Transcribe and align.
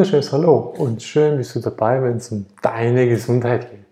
wunderschönes 0.00 0.32
Hallo 0.32 0.74
und 0.78 1.02
schön 1.02 1.36
bist 1.36 1.54
du 1.54 1.60
dabei, 1.60 2.02
wenn 2.02 2.16
es 2.16 2.32
um 2.32 2.46
deine 2.62 3.06
Gesundheit 3.06 3.70
geht. 3.70 3.84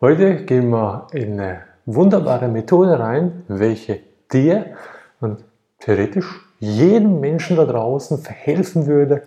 Heute 0.00 0.44
gehen 0.44 0.70
wir 0.70 1.08
in 1.10 1.32
eine 1.32 1.62
wunderbare 1.84 2.46
Methode 2.46 2.96
rein, 2.96 3.42
welche 3.48 3.98
dir 4.32 4.76
und 5.20 5.42
theoretisch 5.80 6.26
jedem 6.60 7.18
Menschen 7.18 7.56
da 7.56 7.64
draußen 7.64 8.18
verhelfen 8.18 8.86
würde, 8.86 9.24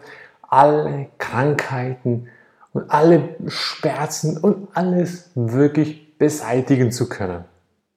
alle 0.48 1.07
Krankheiten 1.17 2.30
und 2.71 2.89
alle 2.89 3.36
Schmerzen 3.48 4.38
und 4.38 4.70
alles 4.73 5.32
wirklich 5.35 6.18
beseitigen 6.18 6.93
zu 6.93 7.09
können. 7.09 7.43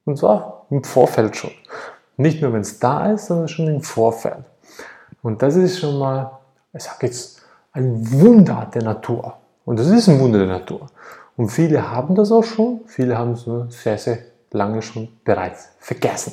Und 0.06 0.18
zwar 0.18 0.66
im 0.70 0.82
Vorfeld 0.82 1.36
schon. 1.36 1.52
Nicht 2.16 2.42
nur, 2.42 2.52
wenn 2.52 2.62
es 2.62 2.80
da 2.80 3.12
ist, 3.12 3.26
sondern 3.26 3.46
schon 3.46 3.68
im 3.68 3.80
Vorfeld. 3.80 4.42
Und 5.22 5.40
das 5.40 5.54
ist 5.54 5.78
schon 5.78 5.96
mal, 6.00 6.32
ich 6.72 6.82
sage 6.82 7.06
jetzt, 7.06 7.43
ein 7.74 8.10
Wunder 8.12 8.70
der 8.72 8.82
Natur. 8.82 9.34
Und 9.64 9.78
das 9.78 9.88
ist 9.88 10.08
ein 10.08 10.20
Wunder 10.20 10.38
der 10.38 10.48
Natur. 10.48 10.86
Und 11.36 11.48
viele 11.50 11.90
haben 11.90 12.14
das 12.14 12.30
auch 12.30 12.44
schon, 12.44 12.80
viele 12.86 13.18
haben 13.18 13.32
es 13.32 13.46
nur 13.46 13.70
sehr, 13.70 13.98
sehr 13.98 14.18
lange 14.52 14.80
schon 14.80 15.08
bereits 15.24 15.70
vergessen. 15.80 16.32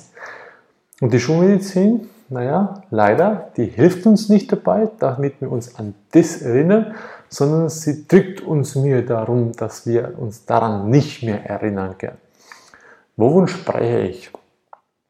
Und 1.02 1.12
die 1.12 1.20
Schulmedizin, 1.20 2.08
naja, 2.30 2.84
leider, 2.91 3.49
die 3.58 3.66
hilft 3.66 4.05
uns 4.05 4.30
nicht 4.30 4.52
dabei, 4.52 4.90
damit 4.99 5.41
wir 5.41 5.52
uns 5.52 5.76
an 5.76 5.96
das 6.12 6.41
erinnern, 6.44 6.94
sondern 7.27 7.70
sie 7.70 8.08
drückt 8.08 8.41
uns 8.41 8.76
mir 8.76 9.04
darum, 9.04 9.54
dass 9.54 9.88
wir 9.88 10.13
uns 10.20 10.46
daran 10.46 10.90
nicht 10.90 11.23
mehr 11.23 11.44
erinnern 11.49 11.98
können. 11.98 12.18
Wovon 13.18 13.48
spreche 13.48 14.01
ich? 14.01 14.32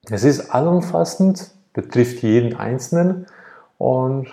Es 0.10 0.24
ist 0.24 0.50
allumfassend, 0.50 1.52
betrifft 1.74 2.24
jeden 2.24 2.56
Einzelnen 2.56 3.28
und 3.78 4.28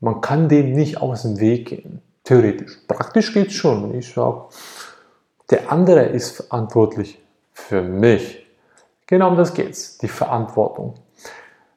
man 0.00 0.20
kann 0.20 0.48
dem 0.48 0.72
nicht 0.72 1.00
aus 1.00 1.22
dem 1.22 1.40
Weg 1.40 1.68
gehen. 1.68 2.02
Theoretisch. 2.24 2.78
Praktisch 2.88 3.32
geht 3.32 3.48
es 3.48 3.54
schon. 3.54 3.94
Ich 3.94 4.12
sage, 4.12 4.44
der 5.50 5.70
andere 5.70 6.04
ist 6.04 6.36
verantwortlich 6.36 7.20
für 7.52 7.82
mich. 7.82 8.46
Genau 9.06 9.28
um 9.30 9.36
das 9.36 9.54
geht 9.54 9.70
es, 9.70 9.98
die 9.98 10.08
Verantwortung. 10.08 10.94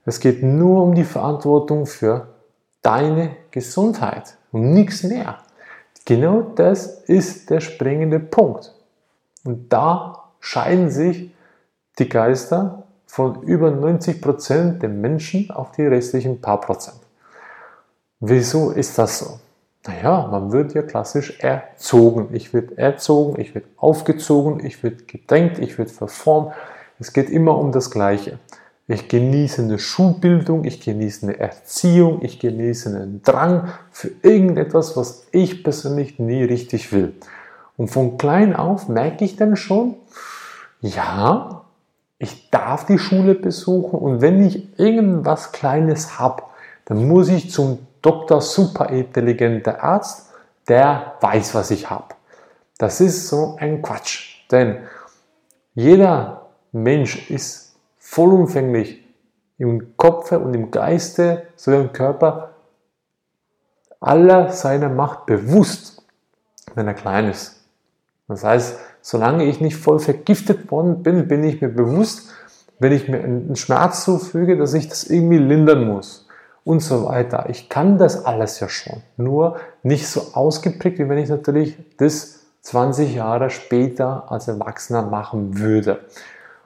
Es 0.05 0.19
geht 0.19 0.43
nur 0.43 0.83
um 0.83 0.93
die 0.93 1.03
Verantwortung 1.03 1.85
für 1.85 2.27
deine 2.81 3.35
Gesundheit 3.51 4.37
und 4.51 4.73
nichts 4.73 5.03
mehr. 5.03 5.39
Genau 6.05 6.41
das 6.41 7.03
ist 7.05 7.49
der 7.49 7.61
springende 7.61 8.19
Punkt. 8.19 8.73
Und 9.45 9.71
da 9.71 10.29
scheiden 10.39 10.89
sich 10.89 11.31
die 11.97 12.09
Geister 12.09 12.83
von 13.05 13.41
über 13.43 13.71
90 13.71 14.21
Prozent 14.21 14.81
der 14.81 14.89
Menschen 14.89 15.49
auf 15.51 15.71
die 15.71 15.83
restlichen 15.83 16.41
paar 16.41 16.59
Prozent. 16.59 17.02
Wieso 18.25 18.71
ist 18.71 18.97
das 18.97 19.19
so? 19.19 19.37
Naja, 19.85 20.29
man 20.31 20.53
wird 20.53 20.73
ja 20.73 20.81
klassisch 20.81 21.41
erzogen. 21.41 22.29
Ich 22.31 22.53
werde 22.53 22.77
erzogen, 22.77 23.37
ich 23.41 23.53
werde 23.53 23.67
aufgezogen, 23.75 24.65
ich 24.65 24.81
werde 24.81 25.03
gedrängt, 25.03 25.59
ich 25.59 25.77
werde 25.77 25.91
verformt. 25.91 26.53
Es 26.99 27.11
geht 27.11 27.29
immer 27.29 27.57
um 27.57 27.73
das 27.73 27.91
Gleiche. 27.91 28.39
Ich 28.87 29.09
genieße 29.09 29.63
eine 29.63 29.77
Schulbildung, 29.77 30.63
ich 30.63 30.79
genieße 30.79 31.27
eine 31.27 31.37
Erziehung, 31.37 32.19
ich 32.21 32.39
genieße 32.39 32.95
einen 32.95 33.21
Drang 33.23 33.67
für 33.91 34.11
irgendetwas, 34.21 34.95
was 34.95 35.27
ich 35.33 35.61
persönlich 35.61 36.17
nie 36.17 36.45
richtig 36.45 36.93
will. 36.93 37.15
Und 37.75 37.89
von 37.89 38.17
klein 38.17 38.55
auf 38.55 38.87
merke 38.87 39.25
ich 39.25 39.35
dann 39.35 39.57
schon, 39.57 39.95
ja, 40.79 41.65
ich 42.19 42.49
darf 42.51 42.85
die 42.85 42.99
Schule 42.99 43.35
besuchen 43.35 43.99
und 43.99 44.21
wenn 44.21 44.41
ich 44.45 44.79
irgendwas 44.79 45.51
Kleines 45.51 46.19
habe, 46.19 46.43
dann 46.85 47.05
muss 47.05 47.27
ich 47.27 47.51
zum 47.51 47.79
Dr. 48.03 48.41
Superintelligenter 48.41 49.81
Arzt, 49.81 50.29
der 50.67 51.13
weiß, 51.21 51.55
was 51.55 51.71
ich 51.71 51.89
habe. 51.89 52.13
Das 52.77 53.01
ist 53.01 53.29
so 53.29 53.55
ein 53.59 53.81
Quatsch, 53.81 54.45
denn 54.51 54.79
jeder 55.73 56.49
Mensch 56.71 57.31
ist 57.31 57.75
vollumfänglich 57.97 59.03
im 59.57 59.95
Kopf 59.95 60.31
und 60.33 60.53
im 60.53 60.69
Geiste 60.69 61.47
sowie 61.55 61.77
im 61.77 61.93
Körper 61.93 62.51
aller 63.99 64.51
seiner 64.51 64.89
Macht 64.89 65.25
bewusst, 65.25 66.03
wenn 66.75 66.87
er 66.87 66.93
klein 66.93 67.29
ist. 67.29 67.63
Das 68.27 68.43
heißt, 68.43 68.79
solange 69.01 69.45
ich 69.45 69.61
nicht 69.61 69.77
voll 69.77 69.99
vergiftet 69.99 70.69
worden 70.71 71.03
bin, 71.03 71.29
bin 71.29 71.43
ich 71.43 71.61
mir 71.61 71.69
bewusst, 71.69 72.33
wenn 72.79 72.91
ich 72.91 73.07
mir 73.07 73.23
einen 73.23 73.55
Schmerz 73.55 74.03
zufüge, 74.03 74.57
dass 74.57 74.73
ich 74.73 74.89
das 74.89 75.05
irgendwie 75.05 75.37
lindern 75.37 75.87
muss 75.87 76.22
und 76.63 76.79
so 76.79 77.05
weiter. 77.05 77.47
Ich 77.49 77.69
kann 77.69 77.97
das 77.97 78.25
alles 78.25 78.59
ja 78.59 78.69
schon, 78.69 79.01
nur 79.17 79.57
nicht 79.83 80.07
so 80.07 80.33
ausgeprägt, 80.33 80.99
wie 80.99 81.09
wenn 81.09 81.17
ich 81.17 81.29
natürlich 81.29 81.77
das 81.97 82.45
20 82.61 83.15
Jahre 83.15 83.49
später 83.49 84.31
als 84.31 84.47
Erwachsener 84.47 85.03
machen 85.03 85.59
würde. 85.59 85.99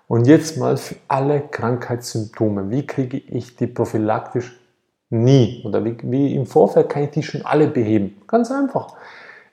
Und 0.08 0.28
jetzt 0.28 0.58
mal 0.58 0.78
für 0.78 0.96
alle 1.08 1.42
Krankheitssymptome. 1.42 2.70
Wie 2.70 2.86
kriege 2.86 3.18
ich 3.18 3.56
die 3.56 3.68
prophylaktisch 3.68 4.58
nie? 5.10 5.64
Oder 5.66 5.84
wie, 5.84 5.98
wie 6.04 6.36
im 6.36 6.46
Vorfeld 6.46 6.90
kann 6.90 7.04
ich 7.04 7.10
die 7.10 7.24
schon 7.24 7.46
alle 7.46 7.68
beheben? 7.68 8.22
Ganz 8.28 8.52
einfach. 8.52 8.94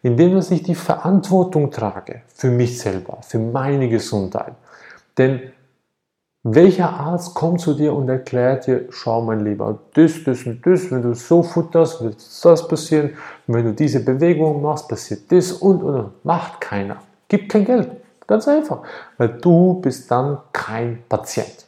Indem 0.03 0.35
dass 0.35 0.51
ich 0.51 0.63
die 0.63 0.75
Verantwortung 0.75 1.71
trage 1.71 2.23
für 2.29 2.51
mich 2.51 2.79
selber, 2.79 3.19
für 3.23 3.39
meine 3.39 3.89
Gesundheit. 3.89 4.53
Denn 5.17 5.41
welcher 6.47 6.91
Arzt 6.91 7.35
kommt 7.35 7.63
zu 7.63 7.73
dir 7.73 7.95
und 7.95 8.07
erklärt 8.11 8.67
dir, 8.67 8.85
schau 8.91 9.23
mein 9.23 9.41
Lieber, 9.41 9.79
das, 9.95 10.23
das 10.25 10.45
und 10.45 10.65
das, 10.65 10.91
wenn 10.91 11.01
du 11.01 11.15
so 11.15 11.43
futterst, 11.43 12.05
wird 12.05 12.17
das 12.43 12.69
passieren, 12.69 13.17
wenn 13.47 13.65
du 13.65 13.73
diese 13.73 14.05
Bewegung 14.05 14.61
machst, 14.61 14.87
passiert 14.87 15.33
das 15.33 15.53
und 15.53 15.83
und 15.83 15.95
und. 15.95 16.25
Macht 16.25 16.61
keiner. 16.61 16.99
Gibt 17.29 17.51
kein 17.51 17.65
Geld. 17.65 17.91
Ganz 18.27 18.47
einfach. 18.47 18.83
Weil 19.17 19.29
du 19.41 19.81
bist 19.81 20.11
dann 20.11 20.39
kein 20.53 21.03
Patient. 21.09 21.65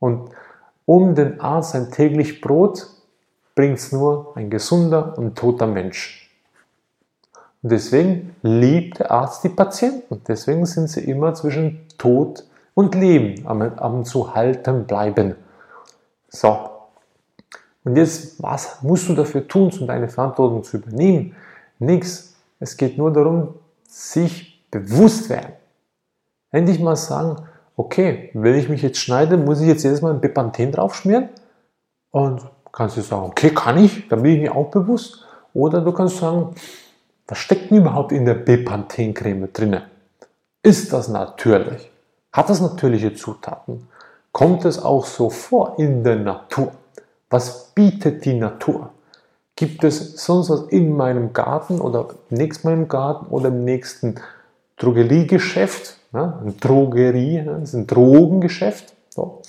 Und 0.00 0.30
um 0.86 1.14
den 1.14 1.38
Arzt 1.40 1.72
sein 1.72 1.90
täglich 1.90 2.40
Brot 2.40 2.86
bringt 3.54 3.78
es 3.78 3.92
nur 3.92 4.32
ein 4.36 4.48
gesunder 4.48 5.18
und 5.18 5.36
toter 5.36 5.66
Mensch. 5.66 6.30
Und 7.62 7.72
deswegen 7.72 8.34
liebt 8.42 9.00
der 9.00 9.10
Arzt 9.10 9.44
die 9.44 9.50
Patienten. 9.50 10.22
Deswegen 10.26 10.64
sind 10.64 10.88
sie 10.88 11.04
immer 11.04 11.34
zwischen 11.34 11.86
Tod 11.98 12.40
und 12.40 12.53
und 12.74 12.94
Leben 12.94 13.46
am, 13.46 14.04
zu 14.04 14.34
halten 14.34 14.84
bleiben. 14.84 15.36
So. 16.28 16.70
Und 17.84 17.96
jetzt, 17.96 18.42
was 18.42 18.82
musst 18.82 19.08
du 19.08 19.14
dafür 19.14 19.46
tun, 19.46 19.70
um 19.78 19.86
deine 19.86 20.08
Verantwortung 20.08 20.64
zu 20.64 20.78
übernehmen? 20.78 21.36
Nichts. 21.78 22.34
Es 22.58 22.76
geht 22.76 22.96
nur 22.98 23.12
darum, 23.12 23.54
sich 23.86 24.64
bewusst 24.70 25.28
werden. 25.28 25.52
Endlich 26.50 26.80
mal 26.80 26.96
sagen, 26.96 27.36
okay, 27.76 28.30
wenn 28.32 28.54
ich 28.54 28.68
mich 28.68 28.82
jetzt 28.82 28.98
schneide, 28.98 29.36
muss 29.36 29.60
ich 29.60 29.68
jetzt 29.68 29.82
jedes 29.82 30.02
Mal 30.02 30.12
ein 30.12 30.20
Bepanthen 30.20 30.72
draufschmieren? 30.72 31.28
Und 32.10 32.42
kannst 32.72 32.96
du 32.96 33.02
sagen, 33.02 33.24
okay, 33.24 33.50
kann 33.50 33.76
ich, 33.78 34.08
dann 34.08 34.22
bin 34.22 34.34
ich 34.36 34.40
mir 34.40 34.54
auch 34.54 34.70
bewusst. 34.70 35.24
Oder 35.52 35.80
du 35.80 35.92
kannst 35.92 36.18
sagen, 36.18 36.54
was 37.26 37.38
steckt 37.38 37.70
denn 37.70 37.78
überhaupt 37.78 38.12
in 38.12 38.24
der 38.24 38.34
Bepanthen-Creme 38.34 39.52
drinne? 39.52 39.90
Ist 40.62 40.92
das 40.92 41.08
natürlich? 41.08 41.90
Hat 42.34 42.50
das 42.50 42.60
natürliche 42.60 43.14
Zutaten? 43.14 43.86
Kommt 44.32 44.64
es 44.64 44.82
auch 44.82 45.06
so 45.06 45.30
vor 45.30 45.78
in 45.78 46.02
der 46.02 46.16
Natur? 46.16 46.72
Was 47.30 47.68
bietet 47.76 48.24
die 48.24 48.34
Natur? 48.34 48.90
Gibt 49.54 49.84
es 49.84 50.16
sonst 50.16 50.50
was 50.50 50.62
in 50.62 50.96
meinem 50.96 51.32
Garten 51.32 51.80
oder 51.80 52.08
nächst 52.30 52.64
meinem 52.64 52.88
Garten 52.88 53.26
oder 53.26 53.48
im 53.48 53.64
nächsten 53.64 54.16
Drogeriegeschäft? 54.78 55.96
Ne? 56.10 56.36
Eine 56.40 56.52
Drogerie, 56.54 57.40
ne? 57.40 57.60
ist 57.62 57.74
ein 57.74 57.86
Drogengeschäft. 57.86 58.94
So. 59.10 59.40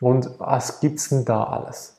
Und 0.00 0.28
was 0.38 0.80
gibt 0.80 0.98
es 0.98 1.10
denn 1.10 1.24
da 1.24 1.44
alles? 1.44 1.94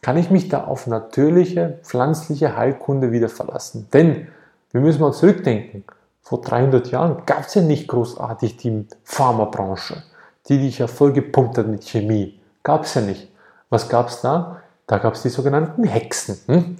Kann 0.00 0.16
ich 0.16 0.30
mich 0.30 0.48
da 0.48 0.64
auf 0.64 0.86
natürliche, 0.86 1.78
pflanzliche 1.82 2.56
Heilkunde 2.56 3.12
wieder 3.12 3.28
verlassen? 3.28 3.86
Denn 3.92 4.28
wir 4.70 4.80
müssen 4.80 5.02
mal 5.02 5.12
zurückdenken 5.12 5.84
vor 6.22 6.40
300 6.40 6.90
Jahren 6.90 7.26
gab 7.26 7.46
es 7.46 7.54
ja 7.54 7.62
nicht 7.62 7.88
großartig 7.88 8.56
die 8.56 8.86
Pharmabranche, 9.04 10.02
die 10.48 10.58
dich 10.58 10.78
ja 10.78 10.86
vollgepumpt 10.86 11.58
hat 11.58 11.66
mit 11.66 11.84
Chemie. 11.84 12.40
Gab 12.62 12.84
es 12.84 12.94
ja 12.94 13.02
nicht. 13.02 13.28
Was 13.70 13.88
gab 13.88 14.08
es 14.08 14.20
da? 14.20 14.62
Da 14.86 14.98
gab 14.98 15.14
es 15.14 15.22
die 15.22 15.28
sogenannten 15.28 15.84
Hexen. 15.84 16.38
Hm? 16.46 16.76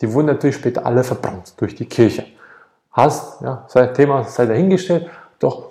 Die 0.00 0.12
wurden 0.12 0.26
natürlich 0.26 0.56
später 0.56 0.84
alle 0.84 1.04
verbrannt 1.04 1.54
durch 1.56 1.74
die 1.74 1.86
Kirche. 1.86 2.26
Hast, 2.90 3.40
ja, 3.40 3.64
sein 3.68 3.94
Thema 3.94 4.24
sei 4.24 4.46
dahingestellt. 4.46 5.08
Doch 5.38 5.70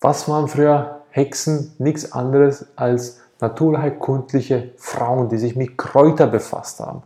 was 0.00 0.28
waren 0.28 0.48
früher 0.48 1.02
Hexen? 1.10 1.74
Nichts 1.78 2.12
anderes 2.12 2.66
als 2.76 3.20
naturheilkundliche 3.40 4.72
Frauen, 4.76 5.28
die 5.28 5.38
sich 5.38 5.54
mit 5.54 5.78
Kräutern 5.78 6.30
befasst 6.30 6.80
haben. 6.80 7.02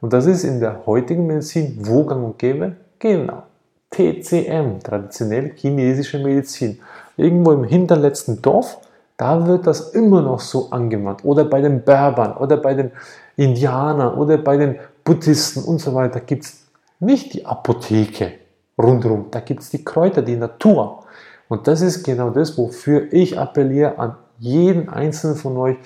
Und 0.00 0.12
das 0.12 0.26
ist 0.26 0.42
in 0.42 0.58
der 0.58 0.84
heutigen 0.86 1.26
Medizin 1.26 1.78
wo 1.80 2.04
gang 2.04 2.24
und 2.24 2.38
gäbe? 2.38 2.76
Genau. 2.98 3.44
TCM, 3.92 4.80
traditionell 4.82 5.52
chinesische 5.54 6.18
Medizin. 6.18 6.80
Irgendwo 7.16 7.52
im 7.52 7.64
hinterletzten 7.64 8.42
Dorf, 8.42 8.78
da 9.16 9.46
wird 9.46 9.66
das 9.66 9.90
immer 9.90 10.22
noch 10.22 10.40
so 10.40 10.70
angewandt. 10.70 11.24
Oder 11.24 11.44
bei 11.44 11.60
den 11.60 11.84
Berbern 11.84 12.36
oder 12.36 12.56
bei 12.56 12.74
den 12.74 12.90
Indianern 13.36 14.14
oder 14.14 14.38
bei 14.38 14.56
den 14.56 14.78
Buddhisten 15.04 15.62
und 15.62 15.78
so 15.78 15.94
weiter 15.94 16.20
gibt 16.20 16.44
es 16.44 16.66
nicht 16.98 17.34
die 17.34 17.46
Apotheke 17.46 18.32
rundherum. 18.78 19.26
Da 19.30 19.40
gibt 19.40 19.62
es 19.62 19.70
die 19.70 19.84
Kräuter, 19.84 20.22
die 20.22 20.36
Natur. 20.36 21.04
Und 21.48 21.66
das 21.66 21.82
ist 21.82 22.02
genau 22.02 22.30
das, 22.30 22.56
wofür 22.56 23.12
ich 23.12 23.38
appelliere 23.38 23.98
an 23.98 24.16
jeden 24.38 24.88
einzelnen 24.88 25.36
von 25.36 25.56
euch. 25.56 25.76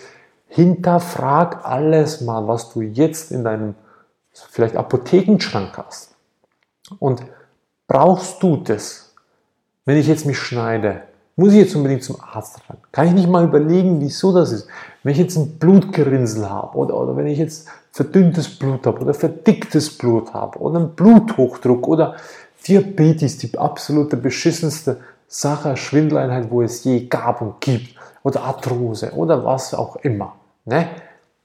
Hinterfrag 0.48 1.64
alles 1.64 2.20
mal, 2.20 2.46
was 2.46 2.72
du 2.72 2.82
jetzt 2.82 3.32
in 3.32 3.42
deinem 3.42 3.74
vielleicht 4.32 4.76
Apothekenschrank 4.76 5.76
hast. 5.76 6.14
Und 6.98 7.22
brauchst 7.88 8.42
du 8.42 8.56
das? 8.56 9.14
Wenn 9.84 9.96
ich 9.96 10.06
jetzt 10.06 10.26
mich 10.26 10.38
schneide, 10.38 11.02
muss 11.36 11.52
ich 11.52 11.58
jetzt 11.58 11.76
unbedingt 11.76 12.02
zum 12.02 12.16
Arzt 12.20 12.58
ran? 12.68 12.78
Kann 12.92 13.08
ich 13.08 13.12
nicht 13.12 13.28
mal 13.28 13.44
überlegen, 13.44 14.00
wieso 14.00 14.32
das 14.32 14.52
ist? 14.52 14.68
Wenn 15.02 15.12
ich 15.12 15.18
jetzt 15.18 15.36
ein 15.36 15.58
Blutgerinnsel 15.58 16.48
habe 16.48 16.76
oder, 16.76 16.96
oder 16.96 17.16
wenn 17.16 17.26
ich 17.26 17.38
jetzt 17.38 17.68
verdünntes 17.92 18.58
Blut 18.58 18.86
habe 18.86 19.00
oder 19.00 19.14
verdicktes 19.14 19.96
Blut 19.96 20.32
habe 20.34 20.58
oder 20.58 20.78
einen 20.78 20.94
Bluthochdruck 20.94 21.86
oder 21.86 22.16
Diabetes, 22.66 23.38
die 23.38 23.56
absolute 23.58 24.16
beschissenste 24.16 24.98
Sache, 25.28 25.76
Schwindeleinheit, 25.76 26.50
wo 26.50 26.62
es 26.62 26.84
je 26.84 27.06
gab 27.06 27.42
und 27.42 27.60
gibt 27.60 27.96
oder 28.22 28.42
Arthrose 28.42 29.12
oder 29.12 29.44
was 29.44 29.74
auch 29.74 29.96
immer. 29.96 30.34
Ne? 30.64 30.88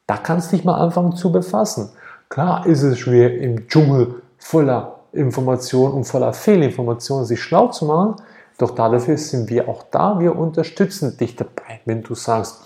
Da 0.08 0.18
kannst 0.18 0.52
du 0.52 0.56
dich 0.56 0.66
mal 0.66 0.80
anfangen 0.80 1.16
zu 1.16 1.32
befassen. 1.32 1.90
Klar 2.30 2.66
ist 2.66 2.82
es 2.82 3.00
schwer 3.00 3.38
im 3.40 3.68
Dschungel 3.68 4.22
voller 4.38 5.01
Informationen 5.14 5.94
und 5.94 6.04
voller 6.06 6.34
Fehlinformationen 6.34 7.26
sich 7.26 7.42
schlau 7.42 7.68
zu 7.68 7.86
machen, 7.86 8.16
doch 8.58 8.72
dafür 8.72 9.18
sind 9.18 9.50
wir 9.50 9.68
auch 9.68 9.84
da. 9.90 10.20
Wir 10.20 10.36
unterstützen 10.36 11.18
dich 11.18 11.36
dabei, 11.36 11.82
wenn 11.86 12.04
du 12.04 12.16
sagst, 12.16 12.62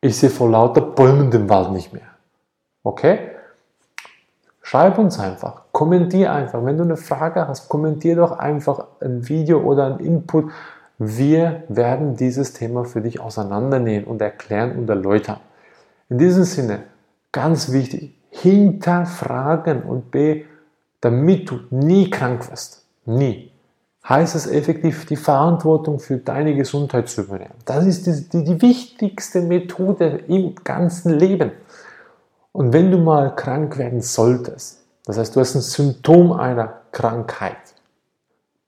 ich 0.00 0.16
sehe 0.16 0.30
vor 0.30 0.50
lauter 0.50 0.80
Bäumen 0.80 1.30
den 1.30 1.48
Wald 1.48 1.72
nicht 1.72 1.92
mehr. 1.92 2.02
Okay? 2.82 3.30
Schreib 4.62 4.98
uns 4.98 5.18
einfach, 5.18 5.62
kommentier 5.72 6.32
einfach. 6.32 6.64
Wenn 6.64 6.78
du 6.78 6.84
eine 6.84 6.96
Frage 6.96 7.48
hast, 7.48 7.68
kommentier 7.68 8.16
doch 8.16 8.32
einfach 8.32 8.86
ein 9.00 9.28
Video 9.28 9.60
oder 9.60 9.86
ein 9.86 9.98
Input. 9.98 10.50
Wir 10.98 11.64
werden 11.68 12.16
dieses 12.16 12.52
Thema 12.52 12.84
für 12.84 13.00
dich 13.00 13.20
auseinandernehmen 13.20 14.06
und 14.06 14.22
erklären 14.22 14.78
und 14.78 14.88
erläutern. 14.88 15.40
In 16.08 16.18
diesem 16.18 16.44
Sinne, 16.44 16.84
ganz 17.32 17.72
wichtig, 17.72 18.14
hinterfragen 18.30 19.82
und 19.82 20.10
B, 20.10 20.44
damit 21.04 21.50
du 21.50 21.60
nie 21.70 22.08
krank 22.10 22.50
wirst, 22.50 22.86
nie, 23.04 23.52
heißt 24.08 24.34
es 24.34 24.46
effektiv, 24.46 25.06
die 25.06 25.16
Verantwortung 25.16 26.00
für 26.00 26.16
deine 26.16 26.54
Gesundheit 26.54 27.08
zu 27.08 27.22
übernehmen. 27.22 27.54
Das 27.64 27.84
ist 27.86 28.06
die, 28.06 28.28
die, 28.28 28.44
die 28.44 28.62
wichtigste 28.62 29.42
Methode 29.42 30.24
im 30.28 30.54
ganzen 30.64 31.18
Leben. 31.18 31.52
Und 32.52 32.72
wenn 32.72 32.90
du 32.90 32.98
mal 32.98 33.34
krank 33.34 33.76
werden 33.78 34.00
solltest, 34.00 34.82
das 35.04 35.18
heißt, 35.18 35.36
du 35.36 35.40
hast 35.40 35.54
ein 35.54 35.60
Symptom 35.60 36.32
einer 36.32 36.80
Krankheit, 36.92 37.58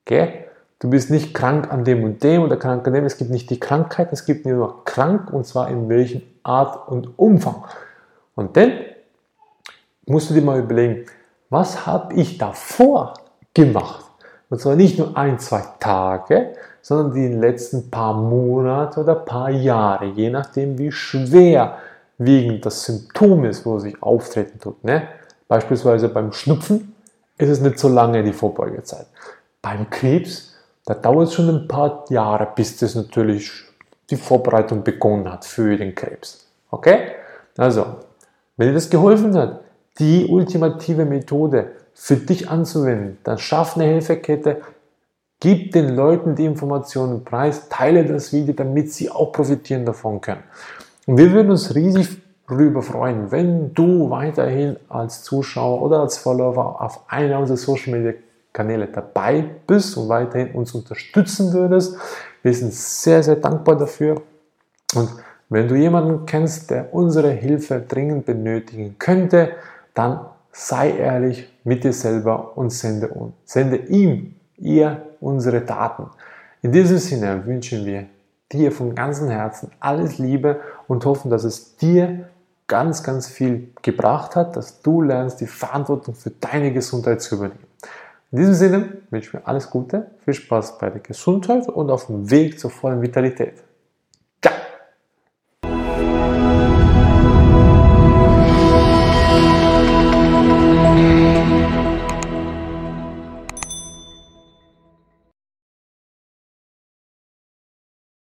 okay? 0.05 0.47
du 0.79 0.91
bist 0.91 1.11
nicht 1.11 1.35
krank 1.35 1.73
an 1.73 1.85
dem 1.85 2.05
und 2.05 2.23
dem 2.23 2.43
oder 2.43 2.57
krank 2.57 2.87
an 2.87 2.93
dem, 2.93 3.05
es 3.05 3.17
gibt 3.17 3.31
nicht 3.31 3.49
die 3.51 3.61
Krankheit, 3.61 4.13
es 4.13 4.25
gibt 4.25 4.45
nur 4.45 4.85
krank 4.85 5.33
und 5.33 5.47
zwar 5.47 5.69
in 5.71 5.89
welchem 5.89 6.23
Art 6.43 6.89
und 6.89 7.19
Umfang. 7.19 7.65
Und 8.35 8.57
dann 8.57 8.73
musst 10.07 10.31
du 10.31 10.35
dir 10.35 10.43
mal 10.43 10.61
überlegen, 10.61 11.07
was 11.51 11.87
habe 11.87 12.15
ich 12.15 12.39
davor 12.39 13.15
gemacht? 13.55 14.05
Und 14.49 14.61
zwar 14.61 14.77
nicht 14.77 14.99
nur 14.99 15.17
ein, 15.17 15.39
zwei 15.39 15.63
Tage, 15.81 16.55
sondern 16.83 17.15
die 17.15 17.29
letzten 17.29 17.91
paar 17.91 18.15
Monate 18.15 19.01
oder 19.01 19.17
paar 19.17 19.51
Jahre, 19.51 20.07
je 20.07 20.31
nachdem, 20.31 20.79
wie 20.79 20.93
schwer 20.93 21.79
wegen 22.19 22.61
das 22.61 22.85
Symptom 22.85 23.45
ist, 23.45 23.67
wo 23.67 23.79
sich 23.79 24.01
auftreten 24.03 24.61
tut. 24.61 24.85
Ne? 24.85 25.03
Beispielsweise 25.49 26.09
beim 26.09 26.33
Schnupfen 26.33 26.95
ist 27.39 27.49
es 27.49 27.61
nicht 27.61 27.79
so 27.79 27.89
lange 27.89 28.23
die 28.23 28.33
Vorbeugezeit. 28.33 29.07
Beim 29.61 29.91
Krebs, 29.91 30.55
da 30.85 30.95
dauert 30.95 31.29
es 31.29 31.35
schon 31.35 31.49
ein 31.49 31.69
paar 31.69 32.05
Jahre, 32.09 32.49
bis 32.55 32.77
das 32.77 32.95
natürlich 32.95 33.51
die 34.09 34.17
Vorbereitung 34.17 34.85
begonnen 34.85 35.31
hat 35.31 35.45
für 35.45 35.77
den 35.77 35.95
Krebs. 35.95 36.47
Okay? 36.71 37.13
Also, 37.57 37.85
wenn 38.57 38.69
dir 38.69 38.75
das 38.75 38.89
geholfen 38.89 39.37
hat, 39.37 39.61
die 39.99 40.27
ultimative 40.27 41.05
Methode 41.05 41.73
für 41.95 42.17
dich 42.17 42.49
anzuwenden, 42.49 43.19
dann 43.25 43.39
schaff 43.39 43.77
eine 43.77 43.87
Hilfekette, 43.87 44.61
gib 45.41 45.73
den 45.73 45.95
Leuten 45.97 46.35
die 46.35 46.45
Informationen 46.45 47.25
preis, 47.25 47.69
teile 47.69 48.05
das 48.05 48.33
Video, 48.33 48.55
damit 48.55 48.93
sie 48.93 49.11
auch 49.11 49.33
profitieren 49.33 49.85
davon 49.85 50.21
können. 50.21 50.43
Und 51.07 51.19
wir 51.19 51.33
würden 51.33 51.51
uns 51.51 51.75
riesig 51.75 52.21
darüber 52.49 52.83
freuen, 52.83 53.31
wenn 53.31 53.75
du 53.75 54.11
weiterhin 54.11 54.77
als 54.89 55.23
Zuschauer 55.23 55.83
oder 55.83 56.01
als 56.01 56.19
Follower 56.19 56.81
auf 56.81 57.05
einer 57.09 57.39
unserer 57.39 57.57
Social 57.57 57.93
Media 57.93 58.13
Kanäle 58.53 58.87
dabei 58.87 59.45
bist 59.67 59.97
und 59.99 60.09
weiterhin 60.09 60.53
uns 60.53 60.75
unterstützen 60.75 61.53
würdest. 61.53 61.97
Wir 62.43 62.55
sind 62.55 62.73
sehr, 62.73 63.23
sehr 63.23 63.37
dankbar 63.37 63.77
dafür. 63.77 64.23
Und 64.95 65.11
wenn 65.51 65.69
du 65.69 65.75
jemanden 65.75 66.25
kennst, 66.25 66.71
der 66.71 66.95
unsere 66.95 67.31
Hilfe 67.31 67.85
dringend 67.87 68.25
benötigen 68.25 68.97
könnte, 68.99 69.51
dann 69.97 70.21
sei 70.53 70.97
ehrlich 70.97 71.53
mit 71.65 71.83
dir 71.83 71.93
selber 71.93 72.57
und 72.57 72.71
sende, 72.71 73.11
sende 73.45 73.77
ihm, 73.77 74.37
ihr 74.57 75.03
unsere 75.21 75.63
Daten. 75.63 76.11
In 76.63 76.71
diesem 76.71 76.99
Sinne 76.99 77.45
wünschen 77.47 77.85
wir 77.85 78.07
dir 78.53 78.71
von 78.71 78.95
ganzem 78.95 79.29
Herzen 79.29 79.71
alles 79.81 80.19
Liebe 80.19 80.61
und 80.87 81.05
hoffen, 81.05 81.31
dass 81.31 81.45
es 81.45 81.77
dir 81.77 82.29
ganz, 82.69 83.03
ganz 83.03 83.27
viel 83.27 83.73
gebracht 83.83 84.37
hat, 84.37 84.57
dass 84.57 84.83
du 84.83 85.03
lernst, 85.03 85.41
die 85.41 85.47
Verantwortung 85.47 86.15
für 86.15 86.31
deine 86.31 86.73
Gesundheit 86.73 87.23
zu 87.23 87.37
übernehmen. 87.37 87.67
In 88.33 88.39
diesem 88.39 88.55
Sinne 88.55 88.89
wünsche 89.11 89.29
ich 89.29 89.35
mir 89.35 89.47
alles 89.47 89.71
Gute, 89.71 90.11
viel 90.25 90.35
Spaß 90.35 90.79
bei 90.79 90.91
der 90.91 91.01
Gesundheit 91.01 91.69
und 91.69 91.91
auf 91.91 92.07
dem 92.07 92.31
Weg 92.31 92.59
zur 92.59 92.71
vollen 92.71 93.01
Vitalität. 93.01 93.66